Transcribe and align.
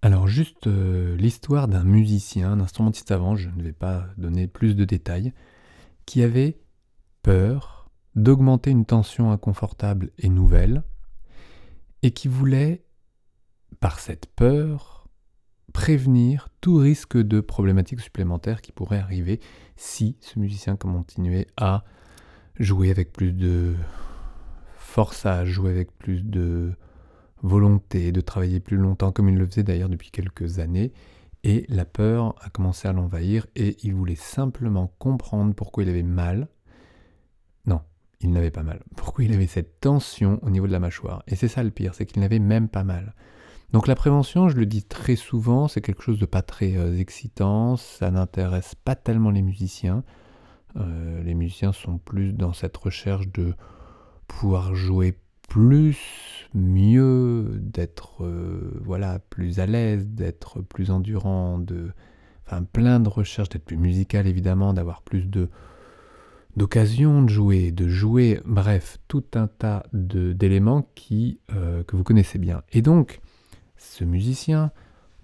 Alors 0.00 0.28
juste 0.28 0.68
euh, 0.68 1.16
l'histoire 1.16 1.66
d'un 1.66 1.82
musicien, 1.82 2.56
d'un 2.56 2.62
instrumentiste 2.62 3.10
avant, 3.10 3.34
je 3.34 3.48
ne 3.48 3.62
vais 3.62 3.72
pas 3.72 4.06
donner 4.16 4.46
plus 4.46 4.76
de 4.76 4.84
détails, 4.84 5.32
qui 6.06 6.22
avait 6.22 6.60
peur 7.22 7.90
d'augmenter 8.14 8.70
une 8.70 8.84
tension 8.84 9.32
inconfortable 9.32 10.10
et 10.18 10.28
nouvelle, 10.28 10.84
et 12.02 12.12
qui 12.12 12.28
voulait, 12.28 12.84
par 13.80 13.98
cette 13.98 14.26
peur, 14.26 15.08
prévenir 15.72 16.48
tout 16.60 16.76
risque 16.76 17.16
de 17.16 17.40
problématiques 17.40 18.00
supplémentaires 18.00 18.62
qui 18.62 18.72
pourraient 18.72 18.98
arriver 18.98 19.40
si 19.76 20.16
ce 20.20 20.38
musicien 20.38 20.76
continuait 20.76 21.48
à 21.56 21.84
jouer 22.58 22.90
avec 22.90 23.12
plus 23.12 23.32
de 23.32 23.74
forçage, 24.76 25.48
jouer 25.48 25.70
avec 25.70 25.96
plus 25.98 26.22
de 26.22 26.72
volonté 27.42 28.12
de 28.12 28.20
travailler 28.20 28.60
plus 28.60 28.76
longtemps, 28.76 29.12
comme 29.12 29.28
il 29.28 29.36
le 29.36 29.46
faisait 29.46 29.62
d'ailleurs 29.62 29.88
depuis 29.88 30.10
quelques 30.10 30.58
années, 30.58 30.92
et 31.44 31.64
la 31.68 31.84
peur 31.84 32.34
a 32.40 32.50
commencé 32.50 32.88
à 32.88 32.92
l'envahir 32.92 33.46
et 33.54 33.76
il 33.82 33.94
voulait 33.94 34.16
simplement 34.16 34.92
comprendre 34.98 35.54
pourquoi 35.54 35.84
il 35.84 35.88
avait 35.88 36.02
mal. 36.02 36.48
Non, 37.66 37.80
il 38.20 38.32
n'avait 38.32 38.50
pas 38.50 38.64
mal. 38.64 38.82
Pourquoi 38.96 39.24
il 39.24 39.32
avait 39.32 39.46
cette 39.46 39.80
tension 39.80 40.40
au 40.42 40.50
niveau 40.50 40.66
de 40.66 40.72
la 40.72 40.80
mâchoire. 40.80 41.22
Et 41.28 41.36
c'est 41.36 41.48
ça 41.48 41.62
le 41.62 41.70
pire, 41.70 41.94
c'est 41.94 42.06
qu'il 42.06 42.20
n'avait 42.20 42.40
même 42.40 42.68
pas 42.68 42.84
mal. 42.84 43.14
Donc 43.72 43.86
la 43.86 43.94
prévention, 43.94 44.48
je 44.48 44.56
le 44.56 44.66
dis 44.66 44.82
très 44.82 45.14
souvent, 45.14 45.68
c'est 45.68 45.82
quelque 45.82 46.02
chose 46.02 46.18
de 46.18 46.26
pas 46.26 46.42
très 46.42 46.76
euh, 46.76 46.98
excitant, 46.98 47.76
ça 47.76 48.10
n'intéresse 48.10 48.74
pas 48.74 48.96
tellement 48.96 49.30
les 49.30 49.42
musiciens. 49.42 50.04
Euh, 50.76 51.22
les 51.22 51.34
musiciens 51.34 51.72
sont 51.72 51.98
plus 51.98 52.32
dans 52.32 52.52
cette 52.52 52.76
recherche 52.76 53.28
de 53.28 53.54
pouvoir 54.26 54.74
jouer 54.74 55.18
plus, 55.48 56.48
mieux, 56.54 57.58
d'être 57.60 58.24
euh, 58.24 58.80
voilà 58.84 59.18
plus 59.18 59.58
à 59.58 59.66
l'aise, 59.66 60.06
d'être 60.06 60.60
plus 60.60 60.90
endurant, 60.90 61.58
de, 61.58 61.90
enfin 62.46 62.62
plein 62.62 63.00
de 63.00 63.08
recherches, 63.08 63.48
d'être 63.48 63.64
plus 63.64 63.76
musical 63.76 64.26
évidemment, 64.28 64.72
d'avoir 64.72 65.02
plus 65.02 65.28
de 65.28 65.48
d'occasions 66.56 67.22
de 67.22 67.28
jouer, 67.28 67.70
de 67.70 67.86
jouer, 67.86 68.40
bref, 68.44 68.98
tout 69.06 69.24
un 69.34 69.46
tas 69.46 69.84
d'éléments 69.92 70.88
qui 70.96 71.38
euh, 71.52 71.84
que 71.84 71.94
vous 71.94 72.02
connaissez 72.02 72.38
bien. 72.38 72.62
Et 72.72 72.82
donc, 72.82 73.20
ce 73.76 74.02
musicien, 74.04 74.72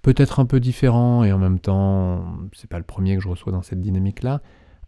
peut-être 0.02 0.38
un 0.38 0.46
peu 0.46 0.60
différent 0.60 1.24
et 1.24 1.32
en 1.32 1.38
même 1.38 1.58
temps, 1.58 2.24
c'est 2.52 2.70
pas 2.70 2.78
le 2.78 2.84
premier 2.84 3.16
que 3.16 3.22
je 3.22 3.28
reçois 3.28 3.52
dans 3.52 3.62
cette 3.62 3.80
dynamique-là, 3.80 4.42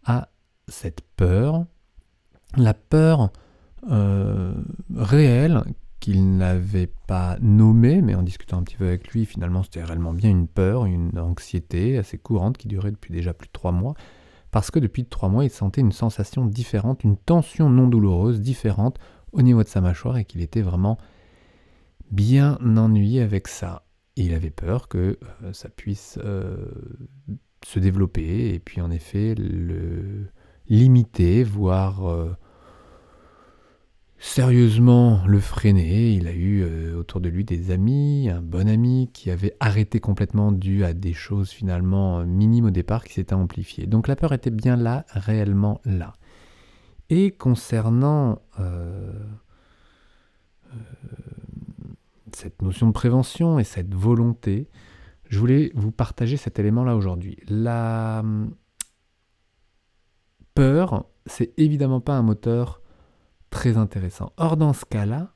a 0.05 0.29
cette 0.69 1.01
peur, 1.17 1.65
la 2.55 2.73
peur 2.73 3.31
euh, 3.89 4.53
réel 4.95 5.63
qu'il 5.99 6.37
n'avait 6.37 6.91
pas 7.07 7.37
nommé, 7.41 8.01
mais 8.01 8.15
en 8.15 8.23
discutant 8.23 8.59
un 8.59 8.63
petit 8.63 8.75
peu 8.75 8.87
avec 8.87 9.07
lui, 9.09 9.25
finalement 9.25 9.63
c'était 9.63 9.83
réellement 9.83 10.13
bien 10.13 10.29
une 10.29 10.47
peur, 10.47 10.85
une 10.85 11.17
anxiété 11.17 11.97
assez 11.97 12.17
courante 12.17 12.57
qui 12.57 12.67
durait 12.67 12.91
depuis 12.91 13.13
déjà 13.13 13.33
plus 13.33 13.47
de 13.47 13.53
trois 13.53 13.71
mois, 13.71 13.95
parce 14.51 14.71
que 14.71 14.79
depuis 14.79 15.05
trois 15.05 15.29
mois 15.29 15.43
il 15.43 15.49
sentait 15.49 15.81
une 15.81 15.91
sensation 15.91 16.45
différente, 16.45 17.03
une 17.03 17.17
tension 17.17 17.69
non 17.69 17.87
douloureuse 17.87 18.41
différente 18.41 18.99
au 19.31 19.41
niveau 19.41 19.63
de 19.63 19.67
sa 19.67 19.81
mâchoire 19.81 20.17
et 20.17 20.25
qu'il 20.25 20.41
était 20.41 20.61
vraiment 20.61 20.97
bien 22.11 22.57
ennuyé 22.61 23.21
avec 23.21 23.47
ça. 23.47 23.83
Il 24.15 24.33
avait 24.33 24.49
peur 24.51 24.87
que 24.87 25.19
euh, 25.43 25.53
ça 25.53 25.69
puisse 25.69 26.17
euh, 26.23 26.67
se 27.65 27.79
développer 27.79 28.53
et 28.53 28.59
puis 28.59 28.81
en 28.81 28.91
effet 28.91 29.35
le 29.35 30.27
limiter, 30.69 31.43
voire 31.43 32.37
sérieusement 34.19 35.21
le 35.27 35.39
freiner. 35.39 36.11
Il 36.13 36.27
a 36.27 36.33
eu 36.33 36.63
euh, 36.63 36.97
autour 36.97 37.21
de 37.21 37.29
lui 37.29 37.43
des 37.43 37.71
amis, 37.71 38.29
un 38.29 38.41
bon 38.41 38.67
ami 38.67 39.09
qui 39.13 39.29
avait 39.29 39.55
arrêté 39.59 39.99
complètement 39.99 40.51
dû 40.51 40.83
à 40.83 40.93
des 40.93 41.13
choses 41.13 41.51
finalement 41.51 42.25
minimes 42.25 42.65
au 42.65 42.71
départ 42.71 43.03
qui 43.03 43.13
s'étaient 43.13 43.33
amplifiées. 43.33 43.85
Donc 43.85 44.07
la 44.07 44.15
peur 44.15 44.33
était 44.33 44.49
bien 44.49 44.75
là, 44.75 45.05
réellement 45.09 45.81
là. 45.85 46.13
Et 47.09 47.31
concernant 47.31 48.41
euh, 48.59 49.13
euh, 50.73 50.77
cette 52.33 52.61
notion 52.61 52.87
de 52.87 52.91
prévention 52.91 53.59
et 53.59 53.63
cette 53.63 53.93
volonté, 53.93 54.67
je 55.29 55.39
voulais 55.39 55.71
vous 55.75 55.91
partager 55.91 56.37
cet 56.37 56.59
élément-là 56.59 56.95
aujourd'hui. 56.95 57.37
La 57.47 58.19
hum, 58.21 58.53
peur, 60.53 61.05
c'est 61.27 61.53
évidemment 61.57 62.01
pas 62.01 62.17
un 62.17 62.23
moteur 62.23 62.81
très 63.49 63.77
intéressant. 63.77 64.31
Or, 64.37 64.57
dans 64.57 64.73
ce 64.73 64.85
cas-là, 64.85 65.33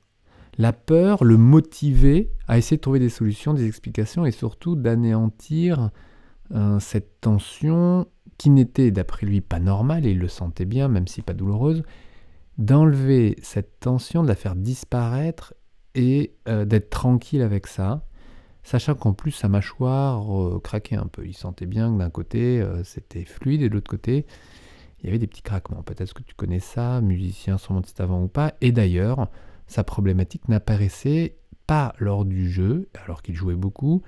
la 0.58 0.74
peur 0.74 1.24
le 1.24 1.38
motivait 1.38 2.32
à 2.48 2.58
essayer 2.58 2.78
de 2.78 2.82
trouver 2.82 3.00
des 3.00 3.10
solutions, 3.10 3.54
des 3.54 3.66
explications 3.66 4.26
et 4.26 4.32
surtout 4.32 4.76
d'anéantir 4.76 5.90
euh, 6.54 6.80
cette 6.80 7.22
tension 7.22 8.08
qui 8.38 8.50
n'était 8.50 8.92
d'après 8.92 9.26
lui 9.26 9.40
pas 9.42 9.60
normale, 9.60 10.06
et 10.06 10.12
il 10.12 10.20
le 10.20 10.28
sentait 10.28 10.66
bien, 10.66 10.88
même 10.88 11.08
si 11.08 11.22
pas 11.22 11.34
douloureuse, 11.34 11.84
d'enlever 12.58 13.38
cette 13.42 13.80
tension, 13.80 14.24
de 14.24 14.28
la 14.28 14.36
faire 14.36 14.56
disparaître 14.56 15.54
et 15.96 16.36
euh, 16.48 16.66
d'être 16.66 16.90
tranquille 16.90 17.42
avec 17.42 17.68
ça, 17.68 18.06
sachant 18.64 18.96
qu'en 18.96 19.14
plus 19.14 19.32
sa 19.32 19.48
mâchoire 19.48 20.40
euh, 20.40 20.60
craquait 20.60 20.98
un 20.98 21.08
peu. 21.08 21.26
Il 21.26 21.36
sentait 21.36 21.66
bien 21.66 21.94
que 21.94 21.98
d'un 21.98 22.10
côté 22.10 22.64
c'était 22.84 23.26
fluide 23.26 23.62
et 23.62 23.70
de 23.70 23.74
l'autre 23.74 23.90
côté 23.90 24.26
il 25.02 25.08
y 25.08 25.10
avait 25.10 25.20
des 25.20 25.28
petits 25.28 25.42
craquements. 25.42 25.84
Peut-être 25.84 26.14
que 26.14 26.24
tu 26.24 26.36
connais 26.36 26.60
ça, 26.60 27.02
musicien, 27.02 27.56
instrumentiste 27.56 28.00
avant 28.02 28.22
ou 28.22 28.28
pas. 28.28 28.54
Et 28.62 28.72
d'ailleurs, 28.72 29.30
sa 29.68 29.84
problématique 29.84 30.48
n'apparaissait 30.48 31.38
pas 31.66 31.94
lors 31.98 32.26
du 32.26 32.50
jeu, 32.50 32.90
alors 33.04 33.22
qu'il 33.22 33.36
jouait 33.36 33.56
beaucoup. 33.56 34.02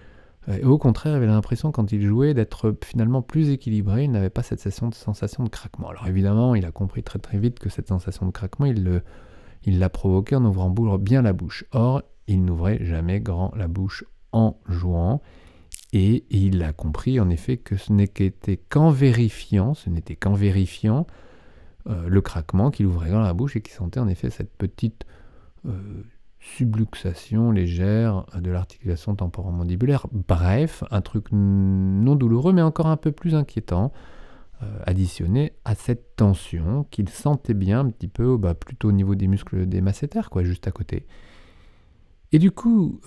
Euh, 0.49 0.63
au 0.65 0.77
contraire, 0.77 1.13
il 1.13 1.15
avait 1.15 1.25
l'impression 1.27 1.71
quand 1.71 1.91
il 1.91 2.05
jouait 2.05 2.33
d'être 2.33 2.75
finalement 2.83 3.21
plus 3.21 3.49
équilibré, 3.49 4.03
il 4.03 4.11
n'avait 4.11 4.29
pas 4.29 4.43
cette 4.43 4.59
sensation 4.59 5.43
de 5.43 5.49
craquement. 5.49 5.89
Alors 5.89 6.07
évidemment, 6.07 6.55
il 6.55 6.65
a 6.65 6.71
compris 6.71 7.03
très 7.03 7.19
très 7.19 7.37
vite 7.37 7.59
que 7.59 7.69
cette 7.69 7.87
sensation 7.87 8.25
de 8.25 8.31
craquement, 8.31 8.65
il 8.65 9.79
l'a 9.79 9.89
provoqué 9.89 10.35
en 10.35 10.45
ouvrant 10.45 10.69
bien 10.99 11.21
la 11.21 11.33
bouche. 11.33 11.65
Or, 11.71 12.03
il 12.27 12.43
n'ouvrait 12.43 12.83
jamais 12.83 13.19
grand 13.19 13.53
la 13.55 13.67
bouche 13.67 14.03
en 14.31 14.57
jouant. 14.67 15.21
Et 15.95 16.25
il 16.31 16.63
a 16.63 16.73
compris 16.73 17.19
en 17.19 17.29
effet 17.29 17.57
que 17.57 17.77
ce 17.77 17.93
n'était 17.93 18.57
qu'en 18.57 18.89
vérifiant, 18.89 19.75
ce 19.75 19.91
n'était 19.91 20.15
qu'en 20.15 20.33
vérifiant 20.33 21.05
euh, 21.87 22.09
le 22.09 22.19
craquement 22.19 22.71
qu'il 22.71 22.87
ouvrait 22.87 23.11
dans 23.11 23.21
la 23.21 23.33
bouche 23.33 23.55
et 23.55 23.61
qu'il 23.61 23.75
sentait 23.75 23.99
en 23.99 24.07
effet 24.07 24.31
cette 24.31 24.57
petite 24.57 25.05
euh, 25.67 26.01
subluxation 26.39 27.51
légère 27.51 28.25
de 28.35 28.49
l'articulation 28.49 29.13
temporomandibulaire. 29.15 30.07
Bref, 30.11 30.83
un 30.89 31.01
truc 31.01 31.27
non 31.31 32.15
douloureux 32.15 32.53
mais 32.53 32.63
encore 32.63 32.87
un 32.87 32.97
peu 32.97 33.11
plus 33.11 33.35
inquiétant, 33.35 33.93
euh, 34.63 34.79
additionné 34.87 35.53
à 35.63 35.75
cette 35.75 36.15
tension 36.15 36.85
qu'il 36.89 37.07
sentait 37.07 37.53
bien 37.53 37.81
un 37.81 37.89
petit 37.91 38.07
peu 38.07 38.35
bah, 38.37 38.55
plutôt 38.55 38.89
au 38.89 38.93
niveau 38.93 39.13
des 39.13 39.27
muscles 39.27 39.67
des 39.67 39.81
masséters, 39.81 40.31
quoi, 40.31 40.43
juste 40.43 40.67
à 40.67 40.71
côté. 40.71 41.05
Et 42.31 42.39
du 42.39 42.49
coup, 42.49 42.99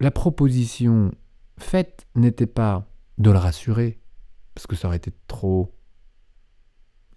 la 0.00 0.10
proposition 0.10 1.12
fait 1.58 2.06
n'était 2.14 2.46
pas 2.46 2.88
de 3.18 3.30
le 3.30 3.38
rassurer, 3.38 4.00
parce 4.54 4.66
que 4.66 4.76
ça 4.76 4.88
aurait 4.88 4.98
été 4.98 5.12
trop 5.26 5.72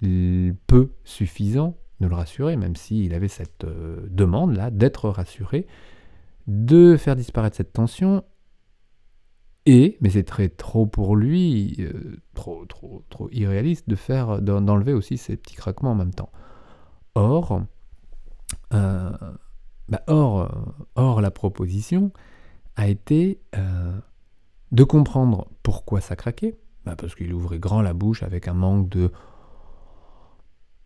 peu 0.01 0.93
suffisant 1.03 1.77
de 1.99 2.07
le 2.07 2.15
rassurer, 2.15 2.55
même 2.55 2.75
s'il 2.75 3.13
avait 3.13 3.27
cette 3.27 3.65
euh, 3.65 4.07
demande-là 4.09 4.71
d'être 4.71 5.09
rassuré, 5.09 5.67
de 6.47 6.95
faire 6.95 7.15
disparaître 7.15 7.57
cette 7.57 7.73
tension, 7.73 8.23
et, 9.65 9.97
mais 9.99 10.09
c'est 10.09 10.23
très 10.23 10.47
trop 10.47 10.85
pour 10.85 11.15
lui, 11.15 11.75
euh, 11.79 12.17
trop, 12.33 12.65
trop, 12.65 13.03
trop 13.09 13.29
irréaliste 13.31 13.89
de 13.89 13.95
faire, 13.95 14.41
d'enlever 14.41 14.93
aussi 14.93 15.17
ces 15.17 15.35
petits 15.35 15.55
craquements 15.55 15.91
en 15.91 15.95
même 15.95 16.13
temps. 16.13 16.31
Or, 17.15 17.63
euh, 18.73 19.11
bah, 19.89 20.01
or, 20.07 20.49
or, 20.95 21.21
la 21.21 21.31
proposition 21.31 22.11
a 22.77 22.87
été 22.87 23.41
de 24.71 24.83
comprendre 24.83 25.47
pourquoi 25.63 26.01
ça 26.01 26.15
craquait, 26.15 26.57
bah 26.85 26.95
parce 26.95 27.15
qu'il 27.15 27.33
ouvrait 27.33 27.59
grand 27.59 27.81
la 27.81 27.93
bouche 27.93 28.23
avec 28.23 28.47
un 28.47 28.53
manque 28.53 28.89
de... 28.89 29.11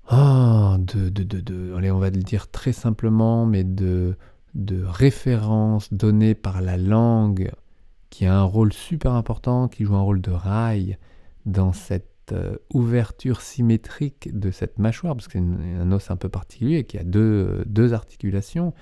Ah, 0.08 0.78
de, 0.80 1.10
de, 1.10 1.24
de, 1.24 1.40
de, 1.40 1.74
on 1.74 2.00
va 2.00 2.10
le 2.10 2.22
dire 2.22 2.52
très 2.52 2.74
simplement, 2.74 3.46
mais 3.46 3.64
de, 3.64 4.18
de 4.54 4.84
références 4.84 5.94
données 5.94 6.36
par 6.36 6.62
la 6.62 6.78
langue, 6.78 7.52
qui 8.10 8.26
a 8.26 8.38
un 8.38 8.44
rôle 8.44 8.74
super 8.74 9.14
important, 9.14 9.68
qui 9.68 9.86
joue 9.86 9.96
un 9.96 10.02
rôle 10.02 10.22
de 10.22 10.32
rail 10.32 10.98
dans 11.46 11.72
cette 11.74 12.32
euh, 12.32 12.58
ouverture 12.74 13.42
symétrique 13.42 14.38
de 14.38 14.52
cette 14.52 14.78
mâchoire, 14.78 15.16
parce 15.16 15.28
que 15.28 15.40
c'est 15.40 15.40
un 15.40 15.92
os 15.92 16.12
un 16.12 16.16
peu 16.16 16.30
particulier, 16.30 16.84
qui 16.84 16.98
a 16.98 17.04
deux, 17.04 17.64
deux 17.66 17.94
articulations, 17.94 18.74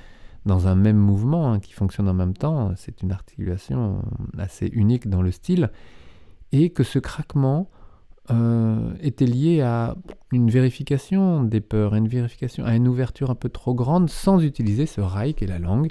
dans 0.45 0.67
un 0.67 0.75
même 0.75 0.97
mouvement 0.97 1.53
hein, 1.53 1.59
qui 1.59 1.73
fonctionne 1.73 2.09
en 2.09 2.13
même 2.13 2.33
temps. 2.33 2.71
C'est 2.75 3.01
une 3.01 3.11
articulation 3.11 4.01
assez 4.37 4.67
unique 4.67 5.09
dans 5.09 5.21
le 5.21 5.31
style. 5.31 5.71
Et 6.51 6.69
que 6.69 6.83
ce 6.83 6.99
craquement 6.99 7.69
euh, 8.29 8.93
était 9.01 9.25
lié 9.25 9.61
à 9.61 9.95
une 10.31 10.49
vérification 10.49 11.43
des 11.43 11.59
peurs, 11.59 11.95
une 11.95 12.07
vérification, 12.07 12.63
à 12.65 12.75
une 12.75 12.87
ouverture 12.87 13.29
un 13.29 13.35
peu 13.35 13.49
trop 13.49 13.73
grande 13.73 14.09
sans 14.09 14.43
utiliser 14.43 14.85
ce 14.85 15.01
qui 15.33 15.43
est 15.43 15.47
la 15.47 15.59
langue, 15.59 15.89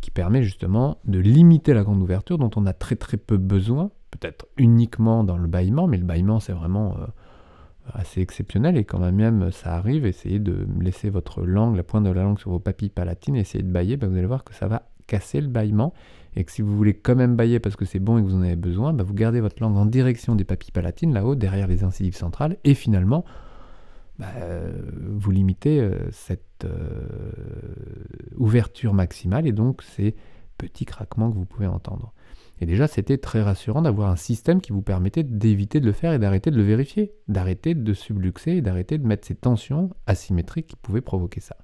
qui 0.00 0.10
permet 0.10 0.42
justement 0.42 0.98
de 1.04 1.18
limiter 1.18 1.74
la 1.74 1.82
grande 1.82 2.02
ouverture 2.02 2.38
dont 2.38 2.50
on 2.56 2.66
a 2.66 2.72
très 2.72 2.96
très 2.96 3.16
peu 3.16 3.36
besoin, 3.36 3.90
peut-être 4.10 4.46
uniquement 4.56 5.24
dans 5.24 5.36
le 5.36 5.46
bâillement, 5.46 5.86
mais 5.86 5.98
le 5.98 6.04
bâillement 6.04 6.40
c'est 6.40 6.52
vraiment 6.52 6.96
euh, 6.98 7.06
assez 7.94 8.20
exceptionnel 8.20 8.76
et 8.76 8.84
quand 8.84 8.98
même 8.98 9.50
ça 9.50 9.74
arrive, 9.74 10.06
essayez 10.06 10.38
de 10.38 10.66
laisser 10.80 11.10
votre 11.10 11.42
langue, 11.42 11.76
la 11.76 11.82
pointe 11.82 12.04
de 12.04 12.10
la 12.10 12.22
langue 12.22 12.38
sur 12.38 12.50
vos 12.50 12.58
papilles 12.58 12.90
palatines, 12.90 13.36
essayez 13.36 13.64
de 13.64 13.70
bailler, 13.70 13.96
bah, 13.96 14.06
vous 14.06 14.16
allez 14.16 14.26
voir 14.26 14.44
que 14.44 14.54
ça 14.54 14.68
va 14.68 14.88
casser 15.06 15.40
le 15.40 15.48
bâillement 15.48 15.94
et 16.36 16.44
que 16.44 16.52
si 16.52 16.62
vous 16.62 16.76
voulez 16.76 16.94
quand 16.94 17.16
même 17.16 17.36
bailler 17.36 17.58
parce 17.58 17.76
que 17.76 17.84
c'est 17.84 17.98
bon 17.98 18.18
et 18.18 18.22
que 18.22 18.26
vous 18.26 18.36
en 18.36 18.42
avez 18.42 18.56
besoin, 18.56 18.92
bah, 18.92 19.04
vous 19.04 19.14
gardez 19.14 19.40
votre 19.40 19.62
langue 19.62 19.76
en 19.76 19.86
direction 19.86 20.34
des 20.34 20.44
papilles 20.44 20.72
palatines 20.72 21.12
là-haut, 21.12 21.34
derrière 21.34 21.66
les 21.66 21.84
incisives 21.84 22.16
centrales 22.16 22.56
et 22.64 22.74
finalement 22.74 23.24
bah, 24.18 24.26
vous 25.00 25.30
limitez 25.30 25.80
euh, 25.80 26.10
cette 26.10 26.64
euh, 26.64 27.06
ouverture 28.36 28.92
maximale 28.92 29.46
et 29.46 29.52
donc 29.52 29.82
ces 29.82 30.16
petits 30.58 30.84
craquements 30.84 31.30
que 31.30 31.36
vous 31.36 31.46
pouvez 31.46 31.68
entendre. 31.68 32.12
Et 32.60 32.66
déjà, 32.66 32.88
c'était 32.88 33.18
très 33.18 33.42
rassurant 33.42 33.82
d'avoir 33.82 34.10
un 34.10 34.16
système 34.16 34.60
qui 34.60 34.72
vous 34.72 34.82
permettait 34.82 35.22
d'éviter 35.22 35.80
de 35.80 35.86
le 35.86 35.92
faire 35.92 36.12
et 36.12 36.18
d'arrêter 36.18 36.50
de 36.50 36.56
le 36.56 36.64
vérifier, 36.64 37.12
d'arrêter 37.28 37.74
de 37.74 37.92
subluxer 37.92 38.52
et 38.52 38.62
d'arrêter 38.62 38.98
de 38.98 39.06
mettre 39.06 39.26
ces 39.26 39.34
tensions 39.34 39.90
asymétriques 40.06 40.68
qui 40.68 40.76
pouvaient 40.76 41.00
provoquer 41.00 41.40
ça. 41.40 41.56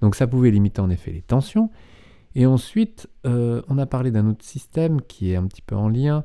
Donc 0.00 0.16
ça 0.16 0.26
pouvait 0.26 0.50
limiter 0.50 0.80
en 0.80 0.90
effet 0.90 1.12
les 1.12 1.22
tensions. 1.22 1.70
Et 2.34 2.46
ensuite, 2.46 3.08
euh, 3.26 3.62
on 3.68 3.78
a 3.78 3.86
parlé 3.86 4.10
d'un 4.10 4.26
autre 4.26 4.44
système 4.44 5.00
qui 5.02 5.32
est 5.32 5.36
un 5.36 5.46
petit 5.46 5.62
peu 5.62 5.76
en 5.76 5.88
lien. 5.88 6.24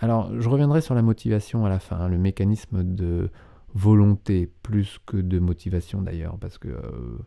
alors, 0.00 0.40
je 0.40 0.48
reviendrai 0.48 0.80
sur 0.80 0.96
la 0.96 1.02
motivation 1.02 1.64
à 1.64 1.68
la 1.68 1.78
fin, 1.78 1.96
hein, 1.96 2.08
le 2.08 2.18
mécanisme 2.18 2.82
de 2.82 3.30
volonté 3.74 4.50
plus 4.62 4.98
que 5.04 5.16
de 5.16 5.38
motivation 5.38 6.00
d'ailleurs, 6.00 6.38
parce 6.38 6.58
que 6.58 6.68
euh, 6.68 7.18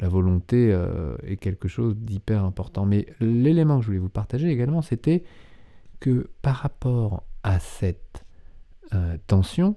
la 0.00 0.08
volonté 0.08 0.70
euh, 0.72 1.16
est 1.22 1.36
quelque 1.36 1.68
chose 1.68 1.96
d'hyper 1.96 2.44
important. 2.44 2.86
Mais 2.86 3.06
l'élément 3.20 3.78
que 3.78 3.82
je 3.82 3.86
voulais 3.88 3.98
vous 3.98 4.08
partager 4.08 4.48
également, 4.50 4.82
c'était 4.82 5.24
que 6.00 6.30
par 6.42 6.56
rapport 6.56 7.24
à 7.42 7.58
cette 7.60 8.24
euh, 8.94 9.16
tension, 9.26 9.76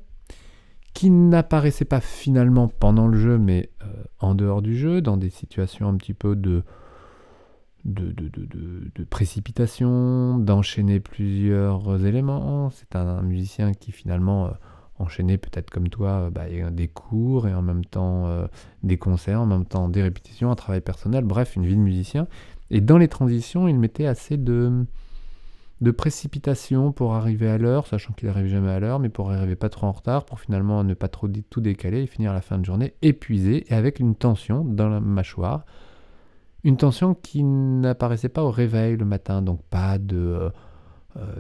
qui 0.94 1.12
n'apparaissait 1.12 1.86
pas 1.86 2.02
finalement 2.02 2.68
pendant 2.68 3.08
le 3.08 3.18
jeu, 3.18 3.38
mais 3.38 3.70
en 4.20 4.36
dehors 4.36 4.62
du 4.62 4.78
jeu, 4.78 5.02
dans 5.02 5.18
des 5.18 5.30
situations 5.30 5.88
un 5.88 5.96
petit 5.96 6.16
peu 6.16 6.36
de, 6.36 6.64
de 7.86 9.04
précipitation, 9.10 10.40
d'enchaîner 10.40 11.00
plusieurs 11.00 12.06
éléments. 12.06 12.70
C'est 12.72 12.96
un, 12.96 13.22
musicien 13.22 13.74
qui 13.74 13.92
finalement 13.92 14.50
enchaîner 15.00 15.38
peut-être 15.38 15.70
comme 15.70 15.90
toi 15.90 16.10
euh, 16.10 16.30
bah, 16.30 16.46
des 16.72 16.88
cours 16.88 17.48
et 17.48 17.54
en 17.54 17.62
même 17.62 17.86
temps 17.86 18.28
euh, 18.28 18.48
des 18.84 18.98
concerts, 18.98 19.42
en 19.42 19.46
même 19.46 19.66
temps 19.66 19.90
des 19.90 20.02
répétitions, 20.02 20.52
un 20.52 20.56
travail 20.56 20.82
personnel, 20.82 21.24
bref, 21.24 21.56
une 21.56 21.66
vie 21.66 21.76
de 21.76 21.82
musicien. 21.82 22.28
Et 22.70 22.82
dans 22.82 22.98
les 22.98 23.08
transitions, 23.08 23.68
il 23.68 23.80
mettait 23.80 24.06
assez 24.06 24.38
de, 24.38 24.86
de 25.82 25.92
précipitation 25.92 26.92
pour 26.92 27.16
arriver 27.16 27.50
à 27.50 27.58
l'heure, 27.58 27.88
sachant 27.88 28.14
qu'il 28.14 28.28
n'arrive 28.28 28.48
jamais 28.48 28.70
à 28.70 28.80
l'heure, 28.80 29.00
mais 29.00 29.10
pour 29.10 29.32
arriver 29.32 29.56
pas 29.56 29.70
trop 29.70 29.88
en 29.88 29.92
retard, 29.92 30.26
pour 30.26 30.40
finalement 30.40 30.84
ne 30.84 30.94
pas 30.94 31.08
trop 31.08 31.28
tout 31.50 31.62
décaler 31.62 32.04
et 32.04 32.08
finir 32.08 32.34
la 32.34 32.42
fin 32.42 32.58
de 32.58 32.66
journée 32.66 32.94
épuisé 33.02 33.66
et 33.72 33.74
avec 33.74 34.00
une 34.00 34.16
tension 34.16 34.64
dans 34.64 34.90
la 34.90 35.00
mâchoire. 35.00 35.66
Une 36.64 36.76
tension 36.76 37.14
qui 37.16 37.44
n'apparaissait 37.44 38.30
pas 38.30 38.44
au 38.44 38.52
réveil 38.52 38.98
le 38.98 39.06
matin, 39.06 39.42
donc 39.42 39.62
pas 39.70 39.98
de... 39.98 40.18
Euh, 40.18 40.50
euh, 40.50 40.50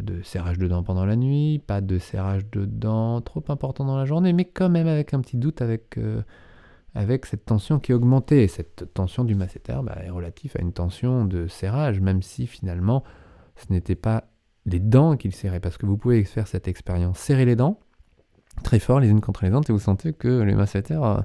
de 0.01 0.21
serrage 0.21 0.57
de 0.57 0.67
dents 0.67 0.83
pendant 0.83 1.05
la 1.05 1.15
nuit, 1.15 1.59
pas 1.65 1.81
de 1.81 1.97
serrage 1.97 2.49
de 2.49 2.65
dents 2.65 3.21
trop 3.21 3.43
important 3.49 3.85
dans 3.85 3.97
la 3.97 4.05
journée, 4.05 4.33
mais 4.33 4.45
quand 4.45 4.69
même 4.69 4.87
avec 4.87 5.13
un 5.13 5.21
petit 5.21 5.37
doute 5.37 5.61
avec, 5.61 5.97
euh, 5.97 6.21
cette 7.23 7.45
tension 7.45 7.79
qui 7.79 7.91
est 7.91 8.47
cette 8.47 8.93
tension 8.93 9.23
du 9.23 9.35
masséter 9.35 9.79
bah, 9.83 9.97
est 10.03 10.09
relative 10.09 10.53
à 10.57 10.61
une 10.61 10.73
tension 10.73 11.25
de 11.25 11.47
serrage, 11.47 11.99
même 12.01 12.21
si 12.21 12.47
finalement 12.47 13.03
ce 13.55 13.71
n'était 13.71 13.95
pas 13.95 14.25
les 14.65 14.79
dents 14.79 15.17
qu'il 15.17 15.33
serrait, 15.33 15.59
parce 15.59 15.77
que 15.77 15.85
vous 15.85 15.97
pouvez 15.97 16.23
faire 16.23 16.47
cette 16.47 16.67
expérience. 16.67 17.17
Serrer 17.17 17.45
les 17.45 17.55
dents 17.55 17.79
très 18.63 18.79
fort 18.79 18.99
les 18.99 19.09
unes 19.09 19.21
contre 19.21 19.45
les 19.45 19.51
autres 19.51 19.69
et 19.69 19.73
vous 19.73 19.79
sentez 19.79 20.13
que 20.13 20.41
les 20.41 20.55
masséters 20.55 21.03
euh, 21.03 21.21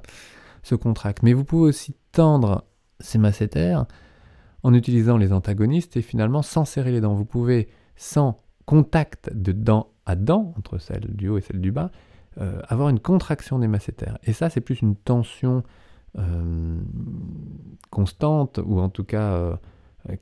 se 0.63 0.75
contractent. 0.75 1.23
Mais 1.23 1.33
vous 1.33 1.45
pouvez 1.45 1.69
aussi 1.69 1.95
tendre 2.11 2.63
ces 2.99 3.17
masséters 3.17 3.85
en 4.63 4.73
utilisant 4.73 5.17
les 5.17 5.33
antagonistes 5.33 5.97
et 5.97 6.01
finalement 6.01 6.41
sans 6.41 6.65
serrer 6.65 6.91
les 6.91 7.01
dents. 7.01 7.13
Vous 7.13 7.25
pouvez 7.25 7.69
sans 7.95 8.44
contact 8.65 9.31
de 9.33 9.51
dent 9.51 9.89
à 10.05 10.15
dent, 10.15 10.53
entre 10.57 10.77
celle 10.77 11.15
du 11.15 11.29
haut 11.29 11.37
et 11.37 11.41
celle 11.41 11.61
du 11.61 11.71
bas, 11.71 11.91
euh, 12.39 12.61
avoir 12.67 12.89
une 12.89 12.99
contraction 12.99 13.59
des 13.59 13.67
masséters. 13.67 14.17
Et 14.23 14.33
ça, 14.33 14.49
c'est 14.49 14.61
plus 14.61 14.81
une 14.81 14.95
tension 14.95 15.63
euh, 16.17 16.77
constante, 17.89 18.59
ou 18.63 18.79
en 18.79 18.89
tout 18.89 19.03
cas 19.03 19.33
euh, 19.33 19.55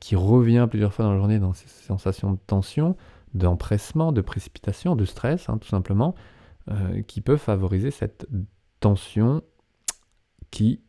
qui 0.00 0.16
revient 0.16 0.66
plusieurs 0.68 0.92
fois 0.92 1.04
dans 1.04 1.12
la 1.12 1.18
journée 1.18 1.38
dans 1.38 1.52
ces 1.52 1.68
sensations 1.68 2.32
de 2.32 2.38
tension, 2.46 2.96
d'empressement, 3.34 4.12
de 4.12 4.20
précipitation, 4.20 4.96
de 4.96 5.04
stress, 5.04 5.48
hein, 5.48 5.58
tout 5.58 5.68
simplement, 5.68 6.14
qui 7.08 7.20
peuvent 7.20 7.36
favoriser 7.36 7.90
cette 7.90 8.26
tension 8.80 9.42
qui, 10.50 10.80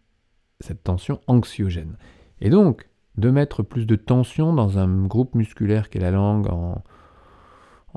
cette 0.62 0.86
tension 0.86 1.20
anxiogène. 1.28 1.98
Et 2.40 2.50
donc, 2.50 2.88
de 3.18 3.30
mettre 3.30 3.62
plus 3.64 3.86
de 3.86 3.96
tension 3.96 4.54
dans 4.54 4.78
un 4.78 5.06
groupe 5.06 5.36
musculaire 5.36 5.90
qu'est 5.90 6.00
la 6.00 6.12
langue 6.12 6.48
en, 6.48 6.82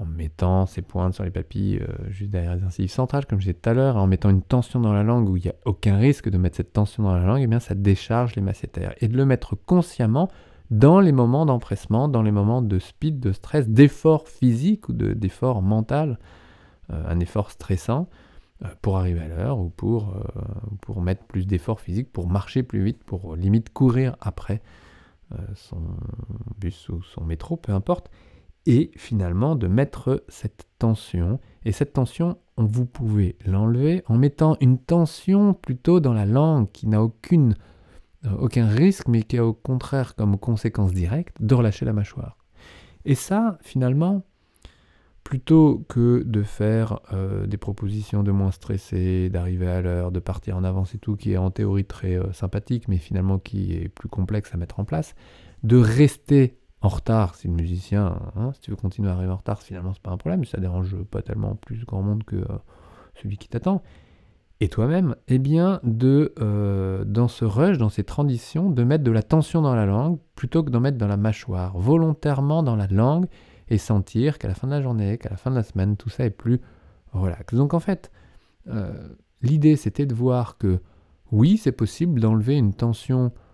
mettant 0.04 0.66
ses 0.66 0.82
pointes 0.82 1.14
sur 1.14 1.24
les 1.24 1.30
papilles 1.30 1.78
euh, 1.78 2.10
juste 2.10 2.30
derrière 2.30 2.56
les 2.56 2.62
incisives 2.62 2.90
centrales, 2.90 3.26
comme 3.26 3.40
je 3.40 3.46
disais 3.46 3.58
tout 3.58 3.68
à 3.68 3.74
l'heure, 3.74 3.96
en 3.96 4.06
mettant 4.06 4.30
une 4.30 4.42
tension 4.42 4.80
dans 4.80 4.92
la 4.92 5.02
langue 5.02 5.28
où 5.28 5.36
il 5.36 5.42
n'y 5.42 5.48
a 5.48 5.54
aucun 5.64 5.96
risque 5.96 6.28
de 6.28 6.38
mettre 6.38 6.56
cette 6.56 6.72
tension 6.72 7.02
dans 7.02 7.14
la 7.14 7.24
langue, 7.24 7.40
et 7.40 7.44
eh 7.44 7.46
bien 7.46 7.60
ça 7.60 7.74
décharge 7.74 8.36
les 8.36 8.42
masséters. 8.42 8.94
Et 9.00 9.08
de 9.08 9.16
le 9.16 9.24
mettre 9.24 9.56
consciemment 9.56 10.28
dans 10.70 11.00
les 11.00 11.12
moments 11.12 11.46
d'empressement, 11.46 12.08
dans 12.08 12.22
les 12.22 12.30
moments 12.30 12.62
de 12.62 12.78
speed, 12.78 13.20
de 13.20 13.32
stress, 13.32 13.68
d'effort 13.68 14.28
physique 14.28 14.88
ou 14.88 14.92
d'effort 14.92 15.62
mental, 15.62 16.18
euh, 16.92 17.02
un 17.08 17.20
effort 17.20 17.50
stressant, 17.50 18.08
euh, 18.64 18.68
pour 18.82 18.98
arriver 18.98 19.20
à 19.20 19.28
l'heure 19.28 19.58
ou 19.58 19.70
pour, 19.70 20.14
pour 20.80 21.00
mettre 21.00 21.24
plus 21.24 21.46
d'effort 21.46 21.80
physique, 21.80 22.12
pour 22.12 22.28
marcher 22.28 22.62
plus 22.62 22.84
vite, 22.84 23.02
pour 23.04 23.36
limite 23.36 23.72
courir 23.72 24.16
après 24.20 24.62
son 25.54 25.82
bus 26.58 26.88
ou 26.88 27.02
son 27.02 27.22
métro, 27.22 27.58
peu 27.58 27.72
importe, 27.72 28.10
et 28.68 28.90
finalement 28.96 29.56
de 29.56 29.66
mettre 29.66 30.22
cette 30.28 30.68
tension. 30.78 31.40
Et 31.64 31.72
cette 31.72 31.94
tension, 31.94 32.36
vous 32.58 32.84
pouvez 32.84 33.36
l'enlever 33.46 34.02
en 34.06 34.18
mettant 34.18 34.58
une 34.60 34.78
tension 34.78 35.54
plutôt 35.54 36.00
dans 36.00 36.12
la 36.12 36.26
langue 36.26 36.70
qui 36.70 36.86
n'a 36.86 37.02
aucune, 37.02 37.56
euh, 38.26 38.36
aucun 38.38 38.66
risque, 38.66 39.08
mais 39.08 39.22
qui 39.22 39.38
a 39.38 39.46
au 39.46 39.54
contraire 39.54 40.14
comme 40.14 40.38
conséquence 40.38 40.92
directe 40.92 41.34
de 41.40 41.54
relâcher 41.54 41.86
la 41.86 41.94
mâchoire. 41.94 42.36
Et 43.06 43.14
ça, 43.14 43.56
finalement, 43.62 44.22
plutôt 45.24 45.86
que 45.88 46.22
de 46.26 46.42
faire 46.42 47.00
euh, 47.14 47.46
des 47.46 47.56
propositions 47.56 48.22
de 48.22 48.32
moins 48.32 48.50
stresser, 48.50 49.30
d'arriver 49.30 49.68
à 49.68 49.80
l'heure, 49.80 50.12
de 50.12 50.20
partir 50.20 50.58
en 50.58 50.64
avance 50.64 50.94
et 50.94 50.98
tout, 50.98 51.16
qui 51.16 51.32
est 51.32 51.38
en 51.38 51.50
théorie 51.50 51.86
très 51.86 52.18
euh, 52.18 52.32
sympathique, 52.34 52.86
mais 52.86 52.98
finalement 52.98 53.38
qui 53.38 53.72
est 53.72 53.88
plus 53.88 54.10
complexe 54.10 54.52
à 54.52 54.58
mettre 54.58 54.78
en 54.78 54.84
place, 54.84 55.14
de 55.62 55.78
rester 55.78 56.57
en 56.80 56.88
retard 56.88 57.34
si 57.34 57.48
le 57.48 57.54
musicien, 57.54 58.18
hein, 58.36 58.52
si 58.54 58.60
tu 58.60 58.70
veux 58.70 58.76
continuer 58.76 59.10
à 59.10 59.14
arriver 59.14 59.32
en 59.32 59.36
retard, 59.36 59.62
finalement 59.62 59.92
c'est 59.92 60.02
pas 60.02 60.10
un 60.10 60.16
problème, 60.16 60.44
ça 60.44 60.58
dérange 60.58 60.94
pas 61.10 61.22
tellement 61.22 61.54
plus 61.56 61.84
grand 61.84 62.02
monde 62.02 62.24
que 62.24 62.36
euh, 62.36 62.58
celui 63.20 63.36
qui 63.36 63.48
t'attend. 63.48 63.82
Et 64.60 64.68
toi-même, 64.68 65.14
eh 65.28 65.38
bien, 65.38 65.78
de, 65.84 66.34
dans 67.06 67.28
ce 67.28 67.44
rush, 67.44 67.78
dans 67.78 67.90
ces 67.90 68.02
transitions, 68.02 68.70
de 68.70 68.82
mettre 68.82 69.04
de 69.04 69.12
la 69.12 69.22
tension 69.22 69.62
dans 69.62 69.76
la 69.76 69.86
langue 69.86 70.18
plutôt 70.34 70.64
que 70.64 70.70
d'en 70.70 70.80
mettre 70.80 70.98
dans 70.98 71.06
la 71.06 71.16
mâchoire, 71.16 71.78
volontairement 71.78 72.64
dans 72.64 72.74
la 72.74 72.88
langue, 72.88 73.26
et 73.70 73.78
sentir 73.78 74.38
qu'à 74.38 74.48
la 74.48 74.54
fin 74.54 74.66
de 74.66 74.72
la 74.72 74.82
journée, 74.82 75.18
qu'à 75.18 75.30
la 75.30 75.36
fin 75.36 75.50
de 75.50 75.56
la 75.56 75.62
semaine, 75.62 75.96
tout 75.96 76.08
ça 76.08 76.24
est 76.24 76.30
plus 76.30 76.60
relax. 77.12 77.54
Donc 77.54 77.74
en 77.74 77.80
fait, 77.80 78.10
euh, 78.68 78.92
l'idée 79.42 79.76
c'était 79.76 80.06
de 80.06 80.14
voir 80.14 80.58
que 80.58 80.80
oui, 81.30 81.58
c'est 81.58 81.72
possible 81.72 82.20
d'enlever 82.20 82.56
une 82.56 82.72
tension 82.72 83.26
euh, 83.26 83.47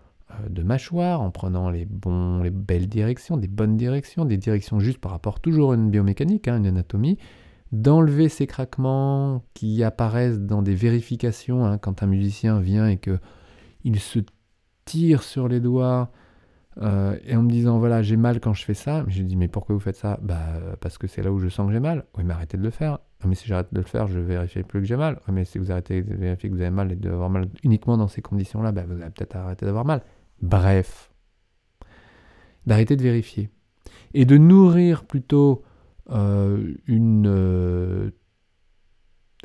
de 0.49 0.63
mâchoire 0.63 1.21
en 1.21 1.31
prenant 1.31 1.71
les, 1.71 1.85
bons, 1.85 2.43
les 2.43 2.51
belles 2.51 2.89
directions, 2.89 3.37
des 3.37 3.49
bonnes 3.49 3.77
directions, 3.77 4.25
des 4.25 4.37
directions 4.37 4.81
juste 4.81 4.99
par 4.99 5.13
rapport 5.13 5.41
toujours 5.41 5.73
à 5.73 5.75
une 5.75 5.91
biomécanique, 5.91 6.49
hein, 6.49 6.59
une 6.59 6.67
anatomie, 6.67 7.19
d'enlever 7.73 8.29
ces 8.29 8.47
craquements 8.47 9.45
qui 9.55 9.83
apparaissent 9.83 10.41
dans 10.41 10.63
des 10.63 10.75
vérifications 10.75 11.65
hein, 11.65 11.79
quand 11.79 12.03
un 12.03 12.07
musicien 12.07 12.61
vient 12.61 12.89
et 12.89 12.97
que 12.97 13.19
il 13.85 14.01
se 14.01 14.21
tire 14.85 15.23
sur 15.23 15.49
les 15.49 15.61
doigts 15.61 16.11
euh, 16.83 17.17
et 17.25 17.37
en 17.37 17.43
me 17.43 17.51
disant 17.51 17.79
voilà 17.79 18.03
j'ai 18.03 18.17
mal 18.17 18.41
quand 18.41 18.55
je 18.55 18.65
fais 18.65 18.75
ça, 18.75 19.05
j'ai 19.09 19.23
dit 19.23 19.37
mais 19.37 19.49
pourquoi 19.49 19.75
vous 19.75 19.81
faites 19.81 19.97
ça? 19.97 20.19
Bah 20.23 20.41
parce 20.81 20.99
que 20.99 21.07
c'est 21.07 21.23
là 21.23 21.33
où 21.33 21.39
je 21.39 21.49
sens 21.49 21.67
que 21.67 21.73
j'ai 21.73 21.81
mal. 21.81 22.05
Oui 22.17 22.25
mais 22.25 22.35
arrêtez 22.35 22.57
de 22.57 22.63
le 22.63 22.71
faire. 22.71 22.99
Ah, 23.25 23.29
mais 23.29 23.35
si 23.35 23.47
j'arrête 23.47 23.73
de 23.73 23.81
le 23.81 23.87
faire, 23.87 24.07
je 24.07 24.19
vérifie 24.19 24.63
plus 24.63 24.81
que 24.81 24.87
j'ai 24.87 24.97
mal. 24.97 25.19
Oui 25.27 25.35
mais 25.35 25.45
si 25.45 25.59
vous 25.59 25.73
arrêtez 25.73 26.03
de 26.03 26.15
vérifier 26.15 26.51
que 26.51 26.55
vous 26.55 26.61
avez 26.61 26.71
mal 26.71 26.93
et 26.93 26.97
d'avoir 26.97 27.31
mal 27.31 27.49
uniquement 27.63 27.97
dans 27.97 28.09
ces 28.09 28.21
conditions-là, 28.21 28.71
bah, 28.71 28.85
vous 28.87 29.01
allez 29.01 29.11
peut-être 29.11 29.37
arrêter 29.37 29.65
d'avoir 29.65 29.87
mal. 29.87 30.03
Bref, 30.43 31.11
d'arrêter 32.67 32.97
de 32.97 33.03
vérifier 33.03 33.49
et 34.13 34.27
de 34.27 34.37
nourrir 34.37 35.05
plutôt 35.05 35.63
euh, 36.11 36.75
une 36.87 37.27
euh, 37.27 38.11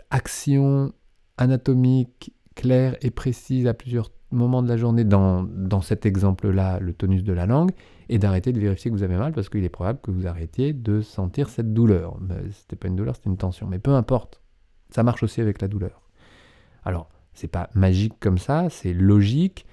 action 0.10 0.92
anatomique 1.38 2.34
claire 2.60 2.96
et 3.02 3.10
précise 3.10 3.68
à 3.68 3.74
plusieurs 3.74 4.12
moments 4.32 4.62
de 4.62 4.68
la 4.68 4.78
journée 4.78 5.04
dans, 5.04 5.44
dans 5.44 5.82
cet 5.82 6.06
exemple-là, 6.06 6.80
le 6.80 6.94
tonus 6.94 7.24
de 7.24 7.34
la 7.34 7.46
langue, 7.46 7.72
et 8.10 8.18
d'arrêter 8.18 8.52
de 8.52 8.60
vérifier 8.60 8.92
que 8.92 8.96
vous 8.96 9.04
avez 9.04 9.18
mal 9.18 9.32
parce 9.32 9.50
qu'il 9.50 9.64
est 9.64 9.70
probable 9.70 10.00
que 10.02 10.12
vous 10.12 10.28
arrêtiez 10.28 10.74
de 10.74 11.02
sentir 11.02 11.50
cette 11.50 11.74
douleur. 11.74 12.18
C'était 12.52 12.76
pas 12.76 12.88
une 12.88 12.96
douleur, 12.96 13.16
c'était 13.16 13.30
une 13.30 13.38
tension. 13.38 13.68
Mais 13.68 13.80
peu 13.80 13.92
importe, 13.92 14.42
ça 14.90 15.04
marche 15.04 15.24
aussi 15.24 15.42
avec 15.42 15.62
la 15.62 15.68
douleur. 15.68 16.02
Alors, 16.84 17.10
c'est 17.34 17.48
pas 17.48 17.70
magique 17.76 18.14
comme 18.20 18.40
ça, 18.40 18.70
c'est 18.70 18.94
logique. 18.94 19.66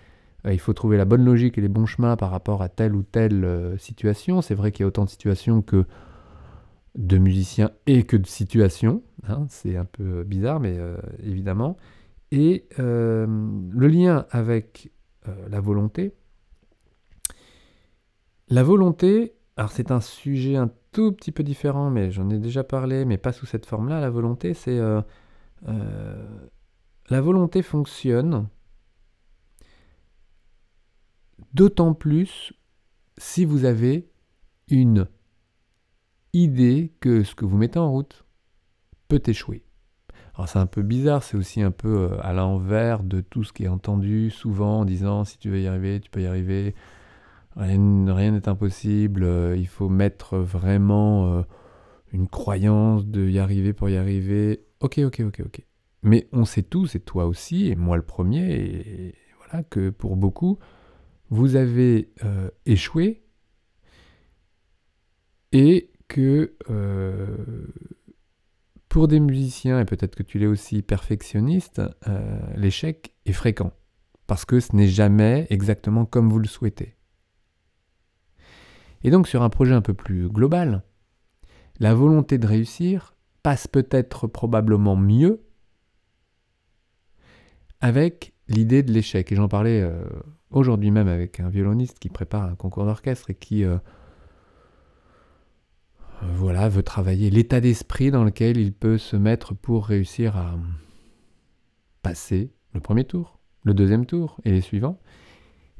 Euh, 0.46 0.52
il 0.52 0.60
faut 0.60 0.74
trouver 0.74 0.98
la 0.98 1.06
bonne 1.06 1.24
logique 1.24 1.56
et 1.56 1.62
les 1.62 1.68
bons 1.68 1.86
chemins 1.86 2.16
par 2.16 2.30
rapport 2.30 2.62
à 2.62 2.68
telle 2.68 2.94
ou 2.94 3.02
telle 3.02 3.44
euh, 3.44 3.78
situation. 3.78 4.42
C'est 4.42 4.54
vrai 4.54 4.70
qu'il 4.70 4.82
y 4.82 4.84
a 4.84 4.88
autant 4.88 5.04
de 5.04 5.10
situations 5.10 5.62
que 5.62 5.86
de 6.94 7.18
musiciens 7.18 7.70
et 7.86 8.04
que 8.04 8.16
de 8.16 8.26
situations. 8.26 9.02
Hein. 9.28 9.46
c'est 9.48 9.76
un 9.76 9.84
peu 9.84 10.24
bizarre, 10.24 10.60
mais 10.60 10.76
euh, 10.78 10.96
évidemment. 11.22 11.76
Et 12.32 12.66
le 12.78 13.86
lien 13.86 14.26
avec 14.30 14.90
la 15.48 15.60
volonté, 15.60 16.14
la 18.48 18.62
volonté, 18.62 19.34
alors 19.56 19.72
c'est 19.72 19.90
un 19.90 20.00
sujet 20.00 20.56
un 20.56 20.70
tout 20.92 21.12
petit 21.12 21.32
peu 21.32 21.42
différent, 21.42 21.90
mais 21.90 22.12
j'en 22.12 22.30
ai 22.30 22.38
déjà 22.38 22.62
parlé, 22.62 23.04
mais 23.04 23.18
pas 23.18 23.32
sous 23.32 23.46
cette 23.46 23.66
forme-là. 23.66 24.00
La 24.00 24.10
volonté, 24.10 24.54
c'est... 24.54 24.78
Euh, 24.78 25.02
euh, 25.68 26.48
la 27.08 27.20
volonté 27.20 27.62
fonctionne 27.62 28.48
d'autant 31.54 31.92
plus 31.92 32.52
si 33.18 33.44
vous 33.44 33.64
avez 33.64 34.08
une 34.68 35.08
idée 36.32 36.92
que 37.00 37.24
ce 37.24 37.34
que 37.34 37.44
vous 37.44 37.56
mettez 37.56 37.78
en 37.78 37.90
route 37.90 38.24
peut 39.08 39.22
échouer. 39.26 39.65
Alors 40.36 40.50
c'est 40.50 40.58
un 40.58 40.66
peu 40.66 40.82
bizarre, 40.82 41.22
c'est 41.22 41.36
aussi 41.38 41.62
un 41.62 41.70
peu 41.70 42.10
euh, 42.12 42.20
à 42.20 42.34
l'envers 42.34 43.02
de 43.02 43.22
tout 43.22 43.42
ce 43.42 43.54
qui 43.54 43.64
est 43.64 43.68
entendu 43.68 44.30
souvent 44.30 44.80
en 44.80 44.84
disant 44.84 45.24
si 45.24 45.38
tu 45.38 45.48
veux 45.48 45.60
y 45.60 45.66
arriver, 45.66 45.98
tu 46.00 46.10
peux 46.10 46.20
y 46.20 46.26
arriver, 46.26 46.74
Rien 47.56 48.32
n'est 48.32 48.48
impossible, 48.50 49.24
euh, 49.24 49.56
il 49.56 49.66
faut 49.66 49.88
mettre 49.88 50.36
vraiment 50.36 51.38
euh, 51.38 51.42
une 52.12 52.28
croyance 52.28 53.06
de 53.06 53.26
y 53.26 53.38
arriver 53.38 53.72
pour 53.72 53.88
y 53.88 53.96
arriver. 53.96 54.66
Ok, 54.80 54.98
ok, 54.98 55.20
ok, 55.20 55.42
ok. 55.46 55.64
Mais 56.02 56.28
on 56.32 56.44
sait 56.44 56.62
tous, 56.62 56.96
et 56.96 57.00
toi 57.00 57.24
aussi, 57.24 57.68
et 57.68 57.74
moi 57.74 57.96
le 57.96 58.02
premier, 58.02 58.52
et, 58.52 59.14
voilà, 59.38 59.64
que 59.64 59.88
pour 59.88 60.16
beaucoup, 60.16 60.58
vous 61.30 61.56
avez 61.56 62.10
échoué 62.66 63.22
et 65.52 65.90
que 66.08 66.52
pour 68.96 69.08
des 69.08 69.20
musiciens, 69.20 69.78
et 69.78 69.84
peut-être 69.84 70.16
que 70.16 70.22
tu 70.22 70.38
l'es 70.38 70.46
aussi 70.46 70.80
perfectionniste, 70.80 71.82
l'échec 72.54 73.12
est 73.26 73.34
fréquent. 73.34 73.74
Parce 74.26 74.46
que 74.46 74.58
ce 74.58 74.74
n'est 74.74 74.88
jamais 74.88 75.46
exactement 75.50 76.06
comme 76.06 76.30
vous 76.30 76.38
le 76.38 76.46
souhaitez. 76.46 76.96
Et 79.04 79.10
donc 79.10 79.28
sur 79.28 79.42
un 79.42 79.50
projet 79.50 79.74
un 79.74 79.82
peu 79.82 79.92
plus 79.92 80.30
global, 80.30 80.82
la 81.78 81.92
volonté 81.92 82.38
de 82.38 82.46
réussir 82.46 83.14
passe 83.42 83.68
peut-être 83.68 84.28
probablement 84.28 84.96
mieux 84.96 85.42
avec 87.82 88.32
l'idée 88.48 88.82
de 88.82 88.92
l'échec. 88.92 89.30
Et 89.30 89.36
j'en 89.36 89.48
parlais 89.48 89.82
euh, 89.82 90.06
aujourd'hui 90.48 90.90
même 90.90 91.08
avec 91.08 91.38
un 91.40 91.50
violoniste 91.50 91.98
qui 91.98 92.08
prépare 92.08 92.44
un 92.44 92.54
concours 92.54 92.86
d'orchestre 92.86 93.28
et 93.28 93.34
qui 93.34 93.62
euh, 93.62 93.76
voilà, 96.22 96.68
veut 96.68 96.82
travailler 96.82 97.30
l'état 97.30 97.60
d'esprit 97.60 98.10
dans 98.10 98.24
lequel 98.24 98.56
il 98.56 98.72
peut 98.72 98.98
se 98.98 99.16
mettre 99.16 99.54
pour 99.54 99.86
réussir 99.86 100.36
à 100.36 100.56
passer 102.02 102.52
le 102.72 102.80
premier 102.80 103.04
tour, 103.04 103.38
le 103.64 103.74
deuxième 103.74 104.06
tour 104.06 104.38
et 104.44 104.50
les 104.50 104.60
suivants, 104.60 104.98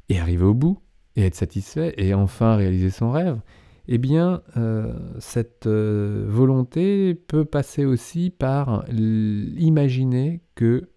et 0.09 0.19
arriver 0.19 0.45
au 0.45 0.53
bout 0.53 0.79
et 1.15 1.25
être 1.25 1.35
satisfait 1.35 1.93
et 1.97 2.13
enfin 2.13 2.55
réaliser 2.55 2.91
son 2.91 3.11
rêve, 3.11 3.39
eh 3.87 3.97
bien, 3.97 4.41
euh, 4.57 4.93
cette 5.19 5.65
euh, 5.65 6.25
volonté 6.27 7.15
peut 7.15 7.45
passer 7.45 7.85
aussi 7.85 8.29
par 8.29 8.83
imaginer 8.89 10.41
que 10.55 10.89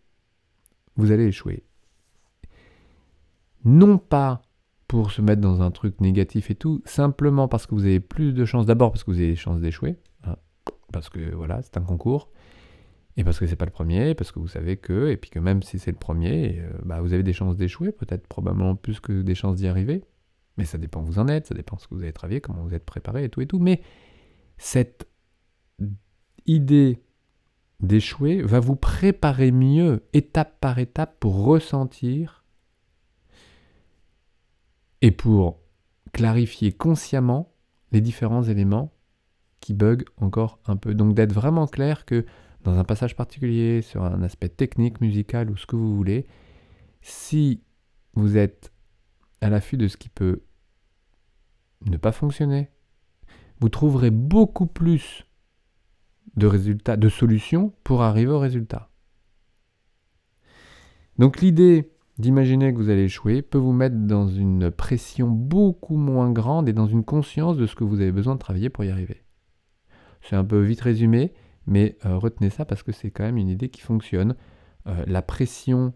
vous 0.96 1.12
allez 1.12 1.26
échouer. 1.26 1.64
Non 3.64 3.98
pas 3.98 4.42
pour 4.90 5.12
se 5.12 5.22
mettre 5.22 5.40
dans 5.40 5.62
un 5.62 5.70
truc 5.70 6.00
négatif 6.00 6.50
et 6.50 6.56
tout, 6.56 6.82
simplement 6.84 7.46
parce 7.46 7.64
que 7.64 7.76
vous 7.76 7.84
avez 7.84 8.00
plus 8.00 8.32
de 8.32 8.44
chances, 8.44 8.66
d'abord 8.66 8.90
parce 8.90 9.04
que 9.04 9.12
vous 9.12 9.18
avez 9.18 9.28
des 9.28 9.36
chances 9.36 9.60
d'échouer, 9.60 9.94
hein, 10.24 10.34
parce 10.92 11.08
que 11.08 11.32
voilà, 11.32 11.62
c'est 11.62 11.76
un 11.76 11.82
concours, 11.82 12.28
et 13.16 13.22
parce 13.22 13.38
que 13.38 13.46
c'est 13.46 13.54
pas 13.54 13.66
le 13.66 13.70
premier, 13.70 14.16
parce 14.16 14.32
que 14.32 14.40
vous 14.40 14.48
savez 14.48 14.78
que, 14.78 15.08
et 15.08 15.16
puis 15.16 15.30
que 15.30 15.38
même 15.38 15.62
si 15.62 15.78
c'est 15.78 15.92
le 15.92 15.96
premier, 15.96 16.58
euh, 16.58 16.72
bah, 16.84 17.00
vous 17.02 17.12
avez 17.12 17.22
des 17.22 17.32
chances 17.32 17.56
d'échouer, 17.56 17.92
peut-être 17.92 18.26
probablement 18.26 18.74
plus 18.74 18.98
que 18.98 19.22
des 19.22 19.36
chances 19.36 19.54
d'y 19.54 19.68
arriver. 19.68 20.02
Mais 20.56 20.64
ça 20.64 20.76
dépend 20.76 21.02
où 21.02 21.04
vous 21.04 21.20
en 21.20 21.28
êtes, 21.28 21.46
ça 21.46 21.54
dépend 21.54 21.78
ce 21.78 21.86
que 21.86 21.94
vous 21.94 22.02
avez 22.02 22.12
travaillé, 22.12 22.40
comment 22.40 22.64
vous 22.64 22.74
êtes 22.74 22.84
préparé 22.84 23.22
et 23.22 23.28
tout 23.28 23.42
et 23.42 23.46
tout. 23.46 23.60
Mais 23.60 23.82
cette 24.58 25.06
idée 26.46 26.98
d'échouer 27.78 28.42
va 28.42 28.58
vous 28.58 28.74
préparer 28.74 29.52
mieux, 29.52 30.02
étape 30.14 30.58
par 30.60 30.80
étape, 30.80 31.20
pour 31.20 31.44
ressentir 31.44 32.39
et 35.02 35.10
pour 35.10 35.60
clarifier 36.12 36.72
consciemment 36.72 37.52
les 37.92 38.00
différents 38.00 38.42
éléments 38.42 38.92
qui 39.60 39.74
bug 39.74 40.04
encore 40.16 40.58
un 40.66 40.76
peu. 40.76 40.94
Donc 40.94 41.14
d'être 41.14 41.32
vraiment 41.32 41.66
clair 41.66 42.04
que 42.04 42.24
dans 42.64 42.78
un 42.78 42.84
passage 42.84 43.16
particulier, 43.16 43.82
sur 43.82 44.04
un 44.04 44.22
aspect 44.22 44.48
technique, 44.48 45.00
musical 45.00 45.50
ou 45.50 45.56
ce 45.56 45.66
que 45.66 45.76
vous 45.76 45.94
voulez, 45.94 46.26
si 47.00 47.62
vous 48.14 48.36
êtes 48.36 48.72
à 49.40 49.48
l'affût 49.48 49.76
de 49.76 49.88
ce 49.88 49.96
qui 49.96 50.08
peut 50.08 50.42
ne 51.86 51.96
pas 51.96 52.12
fonctionner, 52.12 52.70
vous 53.60 53.68
trouverez 53.68 54.10
beaucoup 54.10 54.66
plus 54.66 55.24
de 56.36 56.46
résultats, 56.46 56.96
de 56.96 57.08
solutions 57.08 57.72
pour 57.84 58.02
arriver 58.02 58.30
au 58.30 58.38
résultat. 58.38 58.90
Donc 61.18 61.40
l'idée 61.40 61.92
d'imaginer 62.20 62.72
que 62.72 62.78
vous 62.78 62.90
allez 62.90 63.04
échouer 63.04 63.42
peut 63.42 63.58
vous 63.58 63.72
mettre 63.72 63.96
dans 63.96 64.28
une 64.28 64.70
pression 64.70 65.28
beaucoup 65.28 65.96
moins 65.96 66.30
grande 66.30 66.68
et 66.68 66.72
dans 66.72 66.86
une 66.86 67.04
conscience 67.04 67.56
de 67.56 67.66
ce 67.66 67.74
que 67.74 67.84
vous 67.84 68.00
avez 68.00 68.12
besoin 68.12 68.34
de 68.34 68.38
travailler 68.38 68.68
pour 68.68 68.84
y 68.84 68.90
arriver. 68.90 69.22
C'est 70.20 70.36
un 70.36 70.44
peu 70.44 70.60
vite 70.60 70.80
résumé, 70.80 71.32
mais 71.66 71.96
euh, 72.04 72.16
retenez 72.18 72.50
ça 72.50 72.64
parce 72.64 72.82
que 72.82 72.92
c'est 72.92 73.10
quand 73.10 73.24
même 73.24 73.38
une 73.38 73.48
idée 73.48 73.68
qui 73.68 73.80
fonctionne. 73.80 74.36
Euh, 74.86 75.04
la 75.06 75.22
pression 75.22 75.94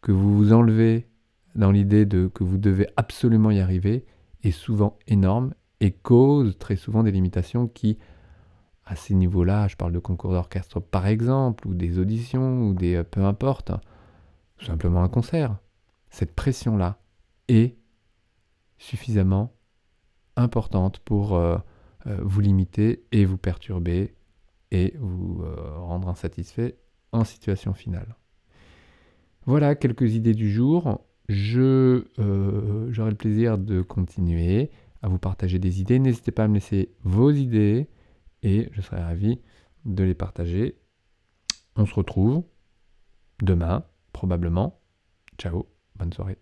que 0.00 0.12
vous 0.12 0.36
vous 0.36 0.52
enlevez 0.52 1.08
dans 1.54 1.70
l'idée 1.70 2.06
de 2.06 2.28
que 2.28 2.44
vous 2.44 2.58
devez 2.58 2.86
absolument 2.96 3.50
y 3.50 3.60
arriver 3.60 4.04
est 4.42 4.50
souvent 4.50 4.98
énorme 5.08 5.54
et 5.80 5.90
cause 5.90 6.56
très 6.58 6.76
souvent 6.76 7.02
des 7.02 7.10
limitations 7.10 7.66
qui, 7.66 7.98
à 8.84 8.96
ces 8.96 9.14
niveaux-là, 9.14 9.68
je 9.68 9.76
parle 9.76 9.92
de 9.92 9.98
concours 9.98 10.32
d'orchestre 10.32 10.80
par 10.80 11.06
exemple, 11.06 11.66
ou 11.66 11.74
des 11.74 11.98
auditions, 11.98 12.68
ou 12.68 12.74
des 12.74 12.94
euh, 12.94 13.04
peu 13.04 13.24
importe, 13.24 13.72
simplement 14.60 15.02
un 15.02 15.08
concert, 15.08 15.56
cette 16.10 16.34
pression-là 16.34 16.98
est 17.48 17.76
suffisamment 18.78 19.54
importante 20.36 20.98
pour 21.00 21.34
euh, 21.34 21.56
euh, 22.06 22.18
vous 22.22 22.40
limiter 22.40 23.04
et 23.12 23.24
vous 23.24 23.38
perturber 23.38 24.14
et 24.70 24.94
vous 24.98 25.44
rendre 25.76 26.08
insatisfait 26.08 26.76
en 27.12 27.24
situation 27.24 27.72
finale. 27.72 28.16
Voilà 29.46 29.76
quelques 29.76 30.14
idées 30.14 30.34
du 30.34 30.50
jour. 30.50 31.00
Euh, 31.30 32.88
j'aurai 32.90 33.10
le 33.10 33.16
plaisir 33.16 33.58
de 33.58 33.80
continuer 33.80 34.70
à 35.02 35.08
vous 35.08 35.18
partager 35.18 35.60
des 35.60 35.80
idées. 35.80 36.00
N'hésitez 36.00 36.32
pas 36.32 36.44
à 36.44 36.48
me 36.48 36.54
laisser 36.54 36.90
vos 37.04 37.30
idées 37.30 37.88
et 38.42 38.68
je 38.72 38.80
serai 38.80 39.00
ravi 39.00 39.40
de 39.84 40.02
les 40.02 40.14
partager. 40.14 40.76
On 41.76 41.86
se 41.86 41.94
retrouve 41.94 42.42
demain, 43.40 43.84
probablement. 44.16 44.80
Ciao, 45.38 45.66
bonne 45.94 46.12
soirée. 46.12 46.38